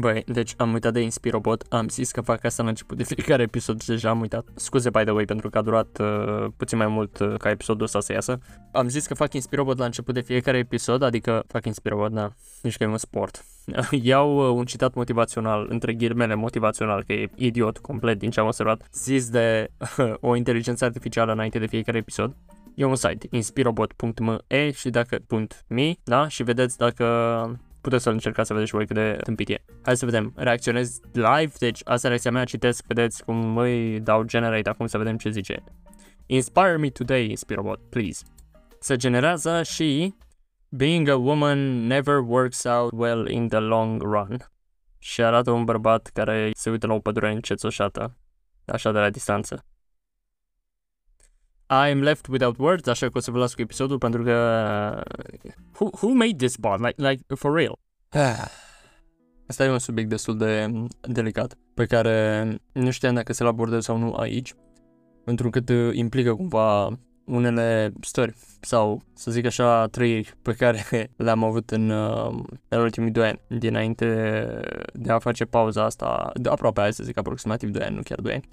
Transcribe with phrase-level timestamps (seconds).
[0.00, 3.42] Băi, deci am uitat de Inspirobot, am zis că fac asta la început de fiecare
[3.42, 4.48] episod și deja am uitat.
[4.54, 7.84] Scuze, by the way, pentru că a durat uh, puțin mai mult uh, ca episodul
[7.84, 8.38] ăsta să iasă.
[8.72, 12.32] Am zis că fac Inspirobot la început de fiecare episod, adică fac Inspirobot, da,
[12.62, 13.44] nici că e un sport.
[14.02, 18.46] Iau uh, un citat motivațional, între ghirmele motivațional, că e idiot complet din ce am
[18.46, 22.36] observat, zis de uh, o inteligență artificială înainte de fiecare episod.
[22.74, 25.18] E un site, inspirobot.me și dacă
[25.68, 27.04] .me, da, și vedeți dacă
[27.80, 29.64] puteți să-l încercați să vedeți și voi cât de tâmpit e.
[29.82, 34.22] Hai să vedem, reacționez live, deci asta e reacția mea, citesc, vedeți cum îi dau
[34.22, 35.64] generate acum să vedem ce zice.
[36.26, 38.22] Inspire me today, Inspirobot, please.
[38.80, 40.14] Se generează și
[40.72, 44.36] Being a woman never works out well in the long run.
[44.98, 48.16] Și arată un bărbat care se uită la o pădure încețoșată,
[48.64, 49.64] așa de la distanță.
[51.70, 54.34] I'm left without words, așa că o să vă las cu episodul pentru că...
[55.78, 56.78] Who, who made this bot?
[56.78, 57.78] Like, like, for real?
[59.48, 63.96] Asta e un subiect destul de delicat, pe care nu știam dacă să-l abordez sau
[63.96, 64.54] nu aici,
[65.24, 70.84] pentru că te implică cumva unele stări sau, să zic așa, trăiri pe care
[71.16, 71.90] le-am avut în,
[72.68, 74.06] în ultimii doi ani, dinainte
[74.92, 78.20] de a face pauza asta, de aproape, hai să zic, aproximativ doi ani, nu chiar
[78.20, 78.48] doi ani,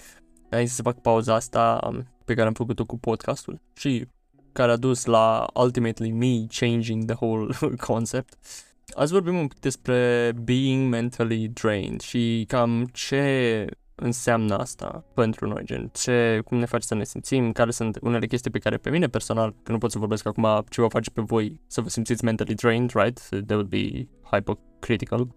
[0.50, 1.90] înainte să fac pauza asta
[2.28, 4.08] pe care am făcut-o cu podcastul și
[4.52, 7.54] care a dus la ultimately me changing the whole
[7.88, 8.34] concept.
[8.96, 15.64] Azi vorbim un pic despre being mentally drained și cam ce înseamnă asta pentru noi,
[15.66, 18.90] gen ce, cum ne face să ne simțim, care sunt unele chestii pe care pe
[18.90, 21.90] mine personal, că nu pot să vorbesc acum ce vă face pe voi să vă
[21.90, 23.28] simțiți mentally drained, right?
[23.30, 25.28] That would be hypocritical.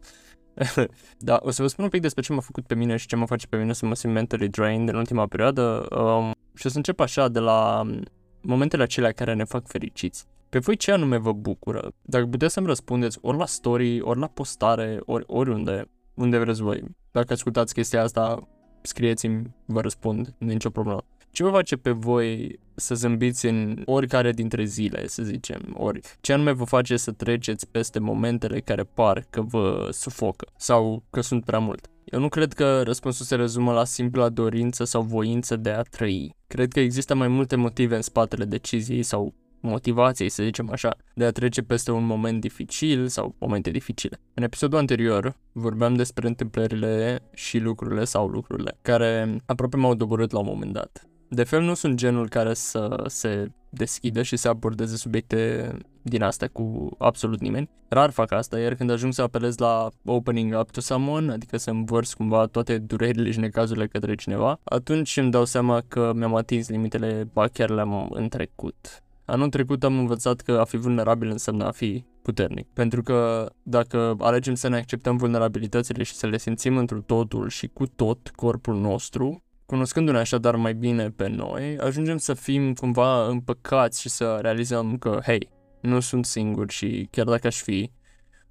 [1.19, 3.17] da, o să vă spun un pic despre ce m-a făcut pe mine și ce
[3.17, 6.69] mă face pe mine să mă simt mentally drained în ultima perioadă um, și o
[6.69, 8.03] să încep așa de la um,
[8.41, 10.27] momentele acelea care ne fac fericiți.
[10.49, 11.93] Pe voi ce anume vă bucură?
[12.03, 16.83] Dacă puteți să-mi răspundeți ori la story, ori la postare, ori oriunde, unde vreți voi.
[17.11, 18.49] Dacă ascultați chestia asta,
[18.83, 21.03] scrieți-mi, vă răspund, nu e nicio problemă.
[21.31, 26.33] Ce vă face pe voi să zâmbiți în oricare dintre zile, să zicem, ori ce
[26.33, 31.45] anume vă face să treceți peste momentele care par că vă sufocă sau că sunt
[31.45, 31.91] prea mult?
[32.11, 36.37] Eu nu cred că răspunsul se rezumă la simpla dorință sau voință de a trăi.
[36.47, 41.25] Cred că există mai multe motive în spatele deciziei sau motivației, să zicem așa, de
[41.25, 44.21] a trece peste un moment dificil sau momente dificile.
[44.35, 50.39] În episodul anterior vorbeam despre întâmplările și lucrurile sau lucrurile care aproape m-au doborât la
[50.39, 51.09] un moment dat.
[51.29, 55.73] De fel nu sunt genul care să se deschidă și să abordeze subiecte
[56.03, 57.71] din astea cu absolut nimeni.
[57.89, 61.71] Rar fac asta, iar când ajung să apelez la opening up to someone, adică să
[61.71, 66.69] învărs cumva toate durerile și necazurile către cineva, atunci îmi dau seama că mi-am atins
[66.69, 69.03] limitele, ba chiar le-am întrecut.
[69.25, 72.67] Anul trecut am învățat că a fi vulnerabil înseamnă a fi puternic.
[72.73, 77.67] Pentru că dacă alegem să ne acceptăm vulnerabilitățile și să le simțim într totul și
[77.67, 84.01] cu tot corpul nostru, Cunoscându-ne așadar mai bine pe noi, ajungem să fim cumva împăcați
[84.01, 85.51] și să realizăm că, hei,
[85.81, 87.91] nu sunt singur și chiar dacă aș fi,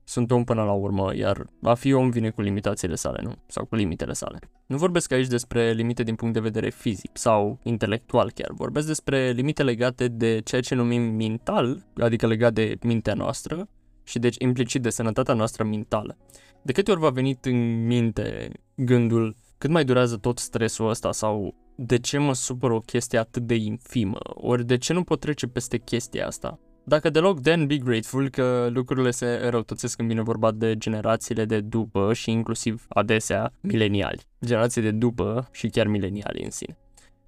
[0.04, 3.34] sunt om până la urmă, iar a fi om vine cu limitațiile sale, nu?
[3.48, 4.40] Sau cu limitele sale.
[4.66, 9.32] Nu vorbesc aici despre limite din punct de vedere fizic sau intelectual chiar, vorbesc despre
[9.32, 13.70] limite legate de ceea ce numim mental, adică legat de mintea noastră
[14.04, 16.18] și deci implicit de sănătatea noastră mentală.
[16.62, 21.56] De câte ori v-a venit în minte gândul cât mai durează tot stresul ăsta sau
[21.76, 25.48] de ce mă supăr o chestie atât de infimă, ori de ce nu pot trece
[25.48, 26.60] peste chestia asta.
[26.84, 31.60] Dacă deloc, then be grateful că lucrurile se răutățesc când vine vorba de generațiile de
[31.60, 34.22] după și inclusiv adesea mileniali.
[34.46, 36.78] Generații de după și chiar mileniali în sine.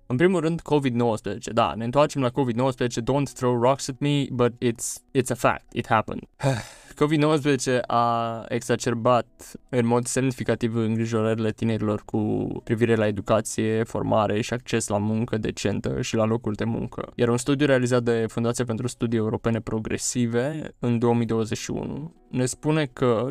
[0.05, 1.53] În primul rând, COVID-19.
[1.53, 2.87] Da, ne întoarcem la COVID-19.
[2.87, 5.73] Don't throw rocks at me, but it's, it's a fact.
[5.73, 6.21] It happened.
[6.93, 14.87] COVID-19 a exacerbat în mod semnificativ îngrijorările tinerilor cu privire la educație, formare și acces
[14.87, 17.11] la muncă decentă și la locuri de muncă.
[17.15, 23.29] Iar un studiu realizat de Fundația pentru Studii Europene Progresive în 2021 ne spune că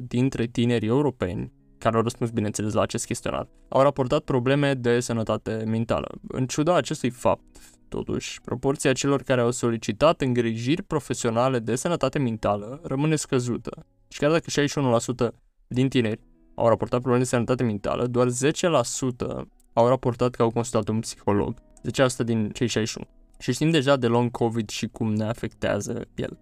[0.00, 5.00] 61% dintre tinerii europeni care au răspuns, bineînțeles, la acest chestionar, au raportat probleme de
[5.00, 6.08] sănătate mentală.
[6.28, 12.80] În ciuda acestui fapt, totuși, proporția celor care au solicitat îngrijiri profesionale de sănătate mentală
[12.82, 13.86] rămâne scăzută.
[14.08, 14.50] Și chiar dacă
[15.30, 15.34] 61%
[15.66, 16.20] din tineri
[16.54, 18.30] au raportat probleme de sănătate mentală, doar 10%
[19.72, 21.54] au raportat că au consultat un psiholog.
[22.22, 23.06] 10% din cei 61.
[23.38, 26.38] Și știm deja de long COVID și cum ne afectează el.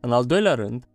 [0.00, 0.86] În al doilea rând,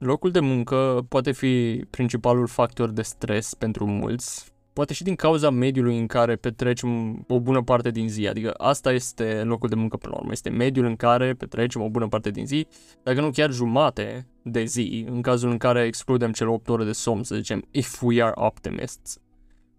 [0.00, 5.50] Locul de muncă poate fi principalul factor de stres pentru mulți, poate și din cauza
[5.50, 8.28] mediului în care petrecem o bună parte din zi.
[8.28, 10.32] Adică asta este locul de muncă până la urmă.
[10.32, 12.66] Este mediul în care petrecem o bună parte din zi,
[13.02, 16.92] dacă nu chiar jumate de zi, în cazul în care excludem cele 8 ore de
[16.92, 19.18] somn, să zicem, if we are optimists.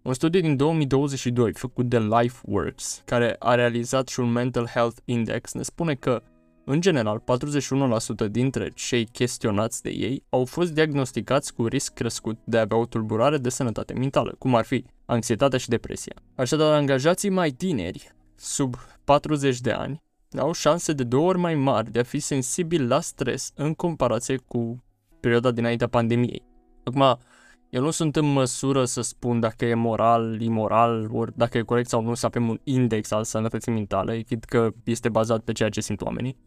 [0.02, 5.54] Un studiu din 2022 făcut de LifeWorks, care a realizat și un Mental Health Index,
[5.54, 6.22] ne spune că,
[6.66, 7.24] în general,
[8.28, 12.78] 41% dintre cei chestionați de ei au fost diagnosticați cu risc crescut de a avea
[12.78, 16.14] o tulburare de sănătate mentală, cum ar fi anxietatea și depresia.
[16.36, 20.02] Așadar, angajații mai tineri, sub 40 de ani,
[20.38, 24.38] au șanse de două ori mai mari de a fi sensibili la stres în comparație
[24.38, 24.84] cu
[25.20, 26.44] perioada dinaintea pandemiei.
[26.84, 27.20] Acum,
[27.72, 31.90] eu nu sunt în măsură să spun dacă e moral, imoral, ori dacă e corect
[31.90, 35.70] sau nu să avem un index al sănătății mentale, chid că este bazat pe ceea
[35.70, 36.38] ce simt oamenii.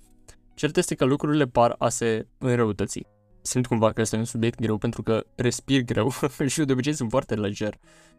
[0.55, 3.07] Cert este că lucrurile par a se înrăutăți.
[3.43, 6.11] Simt cumva că este un subiect greu pentru că respir greu
[6.47, 7.75] și eu de obicei sunt foarte leger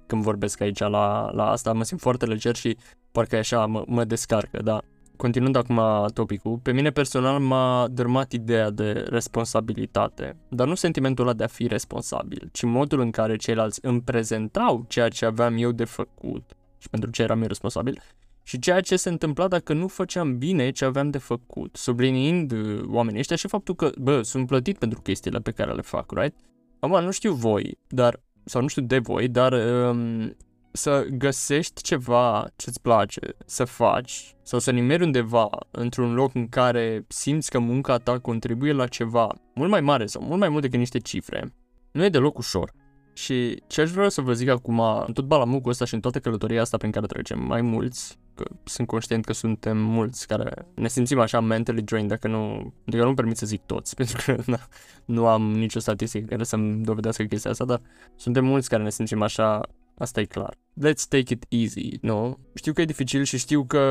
[0.06, 2.78] când vorbesc aici la, la asta, mă simt foarte leger și
[3.12, 4.82] parcă așa mă, mă descarcă, da
[5.18, 5.82] continuând acum
[6.14, 11.48] topicul, pe mine personal m-a dărmat ideea de responsabilitate, dar nu sentimentul ăla de a
[11.48, 16.54] fi responsabil, ci modul în care ceilalți îmi prezentau ceea ce aveam eu de făcut
[16.78, 18.02] și pentru ce eram eu responsabil
[18.48, 22.82] și ceea ce se întâmpla dacă nu făceam bine ce aveam de făcut, subliniind uh,
[22.88, 26.36] oamenii ăștia și faptul că, bă, sunt plătit pentru chestiile pe care le fac, right?
[26.80, 30.36] Acum, nu știu voi, dar, sau nu știu de voi, dar um,
[30.76, 37.06] să găsești ceva ce-ți place să faci sau să nimeri undeva într-un loc în care
[37.08, 40.80] simți că munca ta contribuie la ceva mult mai mare sau mult mai mult decât
[40.80, 41.54] niște cifre,
[41.92, 42.72] nu e deloc ușor.
[43.14, 46.20] Și ce aș vrea să vă zic acum, în tot balamucul ăsta și în toată
[46.20, 50.88] călătoria asta prin care trecem, mai mulți, că sunt conștient că suntem mulți care ne
[50.88, 54.60] simțim așa mentally drained, dacă nu, adică nu permit să zic toți, pentru că na,
[55.06, 57.82] nu am nicio statistică care să-mi dovedească chestia asta, dar
[58.16, 59.62] suntem mulți care ne simțim așa
[59.98, 60.58] Asta e clar.
[60.84, 62.38] Let's take it easy, nu?
[62.54, 63.84] Știu că e dificil și știu că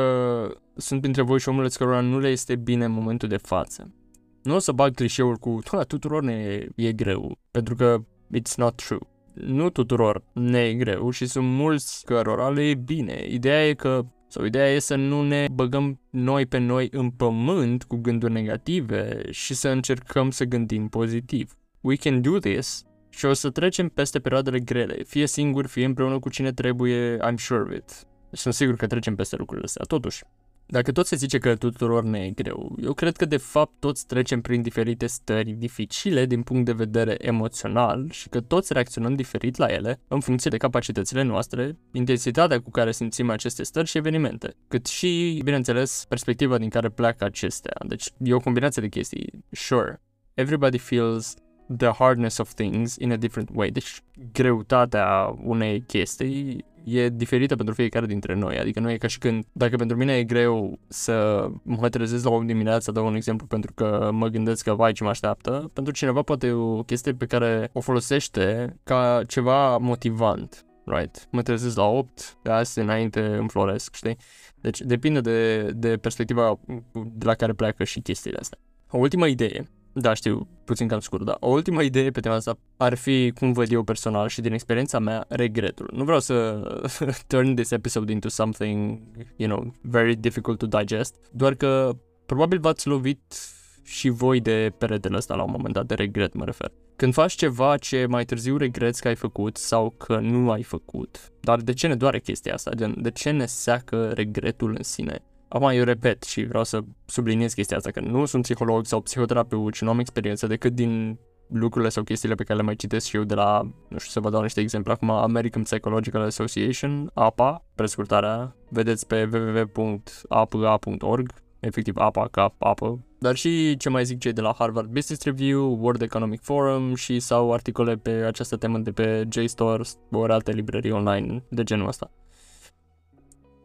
[0.76, 3.94] sunt printre voi și omuleți cărora nu le este bine în momentul de față.
[4.42, 5.58] Nu o să bag clișeuri cu
[5.88, 8.04] tuturor ne e greu, pentru că
[8.36, 8.98] it's not true.
[9.34, 13.26] Nu tuturor ne e greu și sunt mulți cărora le e bine.
[13.28, 17.84] Ideea e că sau ideea e să nu ne băgăm noi pe noi în pământ
[17.84, 21.56] cu gânduri negative și să încercăm să gândim pozitiv.
[21.80, 22.84] We can do this
[23.16, 27.36] și o să trecem peste perioadele grele, fie singur, fie împreună cu cine trebuie, I'm
[27.36, 28.06] sure of it.
[28.30, 30.24] Sunt sigur că trecem peste lucrurile astea, totuși.
[30.66, 34.06] Dacă tot se zice că tuturor ne e greu, eu cred că de fapt toți
[34.06, 39.56] trecem prin diferite stări dificile din punct de vedere emoțional și că toți reacționăm diferit
[39.56, 44.54] la ele în funcție de capacitățile noastre, intensitatea cu care simțim aceste stări și evenimente,
[44.68, 47.74] cât și, bineînțeles, perspectiva din care pleacă acestea.
[47.86, 49.44] Deci e o combinație de chestii.
[49.50, 50.02] Sure,
[50.34, 51.34] everybody feels
[51.76, 53.70] the hardness of things in a different way.
[53.70, 54.00] Deci
[54.32, 58.58] greutatea unei chestii e diferită pentru fiecare dintre noi.
[58.58, 62.30] Adică nu e ca și când, dacă pentru mine e greu să mă trezesc la
[62.30, 65.92] o dimineață, dau un exemplu pentru că mă gândesc că vai ce mă așteaptă, pentru
[65.92, 70.64] cineva poate e o chestie pe care o folosește ca ceva motivant.
[70.86, 71.28] Right.
[71.30, 74.16] Mă trezesc la 8, de azi înainte înfloresc, știi?
[74.60, 76.58] Deci depinde de, de perspectiva
[76.92, 78.58] de la care pleacă și chestiile astea.
[78.90, 82.58] O ultimă idee da, știu, puțin cam scurt, dar o ultimă idee pe tema asta
[82.76, 85.90] ar fi, cum văd eu personal și din experiența mea, regretul.
[85.92, 86.62] Nu vreau să
[87.26, 89.00] turn this episode into something,
[89.36, 91.96] you know, very difficult to digest, doar că
[92.26, 93.34] probabil v-ați lovit
[93.82, 96.72] și voi de peretele ăsta la un moment dat, de regret mă refer.
[96.96, 101.32] Când faci ceva ce mai târziu regreți că ai făcut sau că nu ai făcut,
[101.40, 102.70] dar de ce ne doare chestia asta?
[102.96, 105.22] de ce ne seacă regretul în sine?
[105.54, 109.74] Acum eu repet și vreau să subliniez chestia asta, că nu sunt psiholog sau psihoterapeut
[109.74, 111.18] și nu am experiență decât din
[111.48, 114.20] lucrurile sau chestiile pe care le mai citesc și eu de la, nu știu să
[114.20, 122.28] vă dau niște exemple acum, American Psychological Association, APA, prescurtarea, vedeți pe www.apa.org, efectiv APA
[122.30, 126.40] ca apă, dar și ce mai zic cei de la Harvard Business Review, World Economic
[126.40, 131.62] Forum și sau articole pe această temă de pe JSTOR ori alte librării online de
[131.62, 132.10] genul ăsta.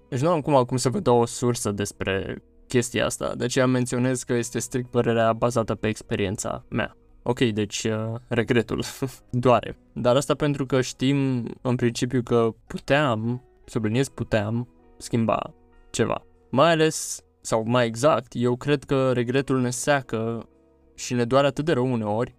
[0.09, 3.65] Deci nu am cum acum să vă dau o sursă despre chestia asta, de aceea
[3.65, 6.97] menționez că este strict părerea bazată pe experiența mea.
[7.23, 8.83] Ok, deci uh, regretul
[9.29, 9.77] doare.
[9.93, 15.53] Dar asta pentru că știm în principiu că puteam, subliniez puteam, schimba
[15.89, 16.25] ceva.
[16.49, 20.49] Mai ales, sau mai exact, eu cred că regretul ne seacă
[20.95, 22.35] și ne doare atât de rău uneori,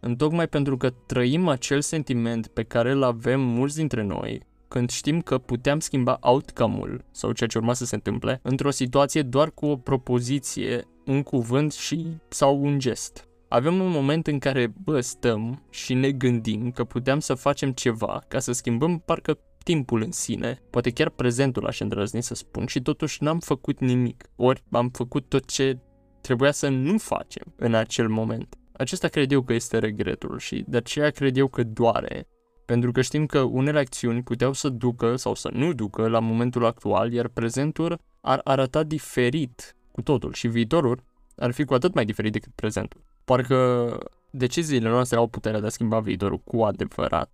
[0.00, 5.20] întocmai pentru că trăim acel sentiment pe care îl avem mulți dintre noi când știm
[5.20, 9.66] că puteam schimba outcome-ul sau ceea ce urma să se întâmple într-o situație doar cu
[9.66, 13.28] o propoziție, un cuvânt și sau un gest.
[13.48, 18.22] Avem un moment în care, bă, stăm și ne gândim că puteam să facem ceva
[18.28, 22.80] ca să schimbăm parcă timpul în sine, poate chiar prezentul aș îndrăzni să spun și
[22.80, 25.78] totuși n-am făcut nimic, ori am făcut tot ce
[26.20, 28.56] trebuia să nu facem în acel moment.
[28.72, 32.26] Acesta cred eu că este regretul și de aceea cred eu că doare.
[32.64, 36.64] Pentru că știm că unele acțiuni puteau să ducă sau să nu ducă la momentul
[36.64, 41.02] actual, iar prezentul ar arăta diferit cu totul și viitorul
[41.36, 43.00] ar fi cu atât mai diferit decât prezentul.
[43.24, 43.98] Parcă
[44.30, 47.30] deciziile noastre au puterea de a schimba viitorul cu adevărat.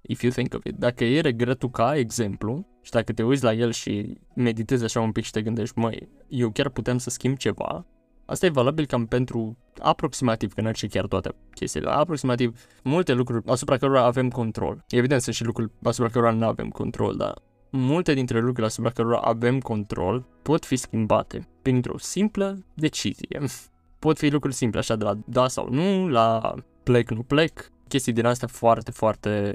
[0.00, 0.74] If you think of it.
[0.74, 5.12] Dacă e regretul ca exemplu și dacă te uiți la el și meditezi așa un
[5.12, 7.86] pic și te gândești, măi, eu chiar putem să schimb ceva,
[8.30, 13.46] Asta e valabil cam pentru aproximativ, că nu ce chiar toate chestiile, aproximativ multe lucruri
[13.46, 14.84] asupra cărora avem control.
[14.88, 17.34] Evident, sunt și lucruri asupra cărora nu avem control, dar
[17.70, 23.40] multe dintre lucrurile asupra cărora avem control pot fi schimbate printr-o simplă decizie.
[23.98, 28.12] Pot fi lucruri simple, așa de la da sau nu, la plec, nu plec, chestii
[28.12, 29.54] din astea foarte, foarte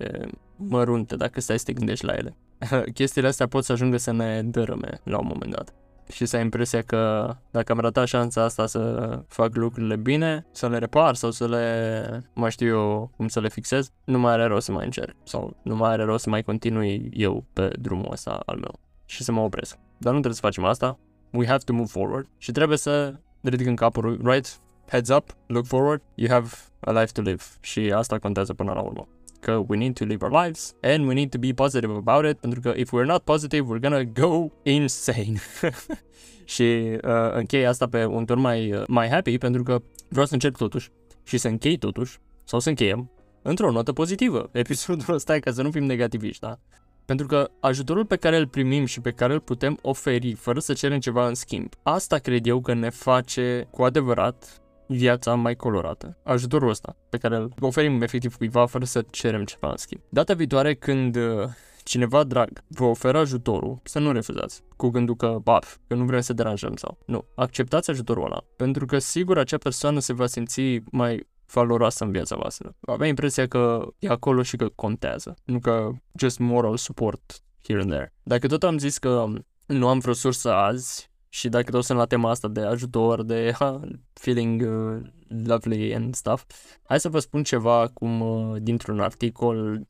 [0.55, 2.35] mărunte, dacă stai să te gândești la ele.
[2.93, 5.73] Chestiile astea pot să ajungă să ne dărâme la un moment dat
[6.11, 10.67] și să ai impresia că dacă am ratat șansa asta să fac lucrurile bine, să
[10.67, 14.45] le repar sau să le, mai știu eu cum să le fixez, nu mai are
[14.45, 18.11] rost să mai încerc sau nu mai are rost să mai continui eu pe drumul
[18.11, 19.77] ăsta al meu și să mă opresc.
[19.97, 20.99] Dar nu trebuie să facem asta,
[21.31, 24.59] we have to move forward și trebuie să ridicăm capul, right?
[24.89, 26.47] Heads up, look forward, you have
[26.79, 29.07] a life to live și asta contează până la urmă
[29.43, 32.37] că we need to live our lives and we need to be positive about it
[32.37, 35.33] pentru că if we're not positive, we're gonna go insane.
[36.53, 40.33] și uh, închei asta pe un tur mai, uh, mai happy pentru că vreau să
[40.33, 40.89] încerc totuși
[41.23, 45.71] și să închei totuși sau să încheiem într-o notă pozitivă episodul ăsta ca să nu
[45.71, 46.59] fim negativiști, da?
[47.05, 50.73] Pentru că ajutorul pe care îl primim și pe care îl putem oferi fără să
[50.73, 54.62] cerem ceva în schimb, asta cred eu că ne face cu adevărat
[54.95, 56.17] viața mai colorată.
[56.23, 60.01] Ajutorul ăsta pe care îl oferim efectiv cuiva fără să cerem ceva în schimb.
[60.09, 61.49] Data viitoare când uh,
[61.83, 66.21] cineva drag vă oferă ajutorul, să nu refuzați cu gândul că, baf, că nu vrem
[66.21, 66.97] să deranjăm sau...
[67.05, 72.11] Nu, acceptați ajutorul ăla, pentru că sigur acea persoană se va simți mai valoroasă în
[72.11, 72.75] viața voastră.
[72.81, 77.89] Avea impresia că e acolo și că contează, nu că just moral support here and
[77.89, 78.13] there.
[78.23, 79.25] Dacă tot am zis că
[79.65, 83.53] nu am vreo sursă azi, și dacă tot sunt la tema asta de ajutor, de
[83.59, 83.79] ha,
[84.13, 85.01] feeling uh,
[85.45, 86.43] lovely and stuff,
[86.83, 89.85] hai să vă spun ceva acum uh, dintr-un articol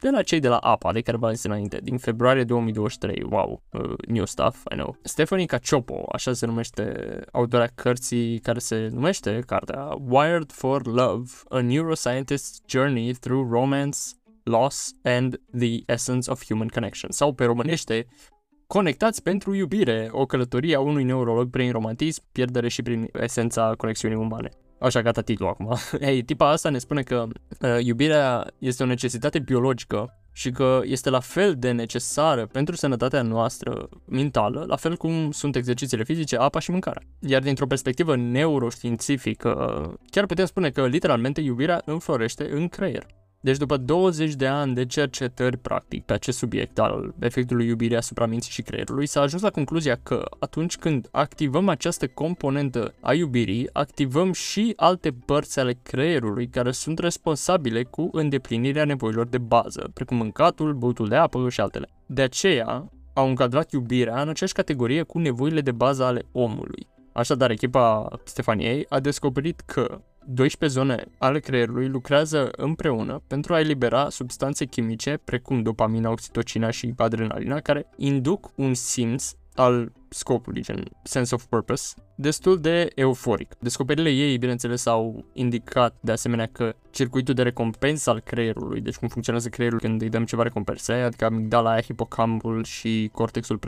[0.00, 3.62] de la cei de la APA, de care v-am zis înainte, din februarie 2023, wow,
[3.72, 4.96] uh, new stuff, I know.
[5.02, 6.94] Stephanie Cacioppo, așa se numește
[7.32, 13.98] autora cărții care se numește cartea Wired for Love, a neuroscientist's journey through romance,
[14.42, 17.10] loss and the essence of human connection.
[17.10, 18.06] Sau pe românește,
[18.76, 24.16] Conectați pentru iubire, o călătorie a unui neurolog prin romantism, pierdere și prin esența conexiunii
[24.16, 24.48] umane.
[24.80, 25.76] Așa gata titlul acum.
[26.08, 27.26] Ei, tipa asta ne spune că
[27.60, 33.22] uh, iubirea este o necesitate biologică și că este la fel de necesară pentru sănătatea
[33.22, 37.02] noastră mentală, la fel cum sunt exercițiile fizice, apa și mâncarea.
[37.18, 39.52] Iar dintr-o perspectivă neuroștiințifică,
[40.10, 43.06] chiar putem spune că literalmente iubirea înflorește în creier.
[43.42, 48.26] Deci după 20 de ani de cercetări practic pe acest subiect al efectului iubirii asupra
[48.26, 53.68] minții și creierului, s-a ajuns la concluzia că atunci când activăm această componentă a iubirii,
[53.72, 60.16] activăm și alte părți ale creierului care sunt responsabile cu îndeplinirea nevoilor de bază, precum
[60.16, 61.88] mâncatul, băutul de apă și altele.
[62.06, 66.86] De aceea, au încadrat iubirea în aceeași categorie cu nevoile de bază ale omului.
[67.12, 74.08] Așadar, echipa Stefaniei a descoperit că 12 zone ale creierului lucrează împreună pentru a elibera
[74.08, 81.34] substanțe chimice precum dopamina, oxitocina și adrenalina care induc un simț al scopului, gen sense
[81.34, 83.54] of purpose, destul de euforic.
[83.60, 89.08] Descoperirile ei, bineînțeles, au indicat de asemenea că circuitul de recompensă al creierului, deci cum
[89.08, 93.60] funcționează creierul când îi dăm ceva recompense, adică amigdala, hipocampul și cortexul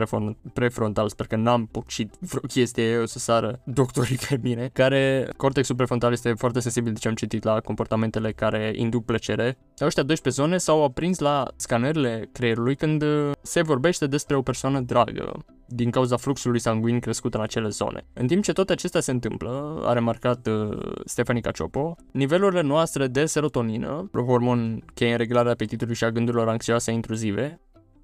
[0.53, 5.75] prefrontal, sper că n-am pocit vreo chestie eu să sară doctorii pe mine, care cortexul
[5.75, 9.57] prefrontal este foarte sensibil de ce am citit la comportamentele care induc plăcere.
[9.81, 13.03] Ăștia 12 zone s-au aprins la scanerele creierului când
[13.41, 18.05] se vorbește despre o persoană dragă din cauza fluxului sanguin crescut în acele zone.
[18.13, 23.25] În timp ce tot acestea se întâmplă, a remarcat uh, Stefanie Caciopo, nivelurile noastre de
[23.25, 27.59] serotonină, hormon cheie în reglarea apetitului și a gândurilor anxioase intruzive,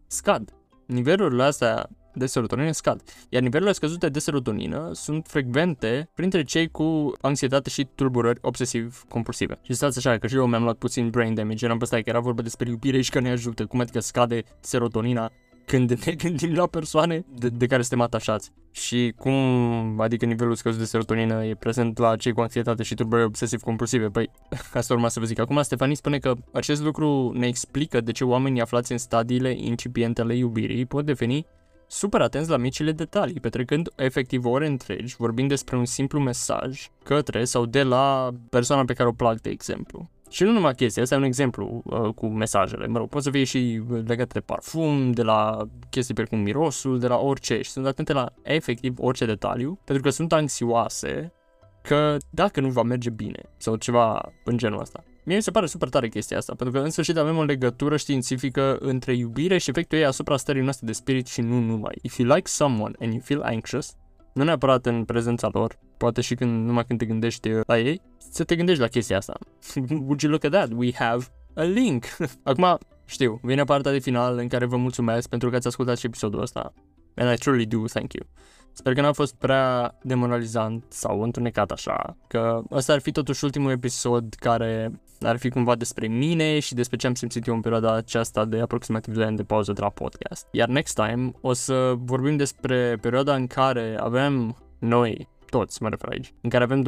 [0.07, 0.53] scad.
[0.85, 7.11] Nivelurile astea de serotonină scad, iar nivelurile scăzute de serotonină sunt frecvente printre cei cu
[7.21, 9.59] anxietate și tulburări obsesiv-compulsive.
[9.61, 12.09] Și stați așa, că și eu mi-am luat puțin brain damage, eram pe stai că
[12.09, 15.31] era vorba despre iubire și că ne ajută, cum adică scade serotonina
[15.69, 20.79] când ne gândim la persoane de, de care suntem atașați și cum, adică nivelul scăzut
[20.79, 24.07] de serotonină e prezent la cei cu anxietate și tulburări obsesiv-compulsive.
[24.07, 24.29] Păi,
[24.73, 25.39] asta urma să vă zic.
[25.39, 30.21] Acum, Stefanie spune că acest lucru ne explică de ce oamenii aflați în stadiile incipiente
[30.21, 31.45] ale iubirii pot deveni
[31.87, 37.43] super atenți la micile detalii, petrecând efectiv ore întregi vorbind despre un simplu mesaj către
[37.43, 40.09] sau de la persoana pe care o plac, de exemplu.
[40.29, 43.29] Și nu numai chestia, asta e un exemplu uh, cu mesajele, mă rog, pot să
[43.29, 47.85] fie și legate de parfum, de la chestii precum mirosul, de la orice și sunt
[47.85, 51.33] atente la efectiv orice detaliu, pentru că sunt anxioase
[51.81, 55.03] că dacă nu va merge bine sau ceva în genul ăsta.
[55.23, 57.97] Mie mi se pare super tare chestia asta, pentru că în sfârșit avem o legătură
[57.97, 61.97] științifică între iubire și efectul ei asupra stării noastre de spirit și nu numai.
[62.01, 63.95] If you like someone and you feel anxious,
[64.33, 68.43] nu neapărat în prezența lor, poate și când, numai când te gândești la ei, să
[68.43, 69.37] te gândești la chestia asta.
[70.07, 70.69] Would you look at that?
[70.75, 72.05] We have a link.
[72.43, 76.05] Acum, știu, vine partea de final în care vă mulțumesc pentru că ați ascultat și
[76.05, 76.73] episodul ăsta.
[77.19, 78.27] And I truly do thank you.
[78.71, 83.71] Sper că n-a fost prea demoralizant sau întunecat așa, că ăsta ar fi totuși ultimul
[83.71, 87.93] episod care ar fi cumva despre mine și despre ce am simțit eu în perioada
[87.93, 90.47] aceasta de aproximativ 2 ani de pauză de la podcast.
[90.51, 96.09] Iar next time o să vorbim despre perioada în care avem noi toți mă refer
[96.09, 96.83] aici, în care avem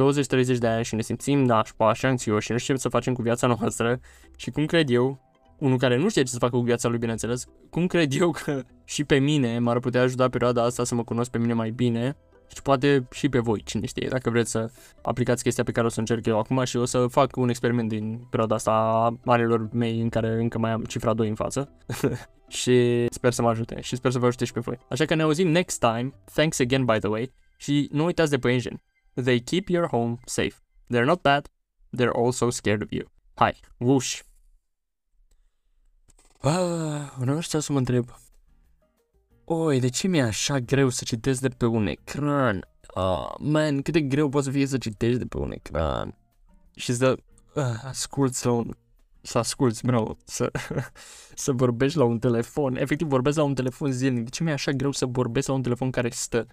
[0.54, 3.14] 20-30 de ani și ne simțim nașpa și anxioși și nu știm ce să facem
[3.14, 4.00] cu viața noastră
[4.36, 5.31] și cum cred eu,
[5.62, 8.62] unul care nu știe ce să facă cu viața lui, bineînțeles, cum cred eu că
[8.84, 12.16] și pe mine m-ar putea ajuta perioada asta să mă cunosc pe mine mai bine
[12.54, 14.70] și poate și pe voi, cine știe, dacă vreți să
[15.02, 17.88] aplicați chestia pe care o să încerc eu acum și o să fac un experiment
[17.88, 21.72] din perioada asta a anilor mei în care încă mai am cifra 2 în față
[22.60, 24.78] și sper să mă ajute și sper să vă ajute și pe voi.
[24.88, 28.38] Așa că ne auzim next time, thanks again by the way și nu uitați de
[28.38, 28.82] păinjen.
[29.14, 30.54] They keep your home safe.
[30.94, 31.48] They're not bad,
[31.96, 33.04] they're also scared of you.
[33.34, 34.31] Hai, whoosh!
[36.42, 38.08] Ah, vreau să mă întreb,
[39.44, 42.68] Oi, de ce mi-e așa greu să citesc de pe un ecran?
[42.94, 46.16] Ah, man, cât de greu poate să fie să citești de pe un ecran.
[46.74, 47.16] Și să
[47.54, 48.70] uh, asculti la un...
[49.22, 50.50] Să asculti, bro, să,
[51.34, 52.76] să vorbești la un telefon.
[52.76, 54.24] Efectiv, vorbesc la un telefon zilnic.
[54.24, 56.46] De ce mi-e așa greu să vorbesc la un telefon care stă?